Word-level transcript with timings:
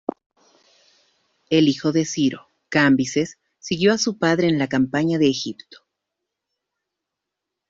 El 1.51 1.67
hijo 1.67 1.91
de 1.91 2.05
Ciro, 2.05 2.47
Cambises, 2.69 3.37
siguió 3.59 3.93
a 3.93 3.99
su 3.99 4.17
padre 4.17 4.47
en 4.47 4.57
la 4.57 4.67
campaña 4.67 5.19
de 5.19 5.27
Egipto. 5.29 5.77